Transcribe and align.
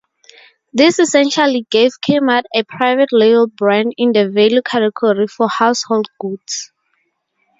This 0.73 0.97
essentially 0.97 1.67
gave 1.69 1.91
Kmart 2.01 2.45
a 2.55 2.63
private-label 2.63 3.49
brand 3.55 3.93
in 3.99 4.13
the 4.13 4.31
value 4.31 4.63
category 4.63 5.27
for 5.27 5.47
household 5.47 6.07
goods. 6.19 6.71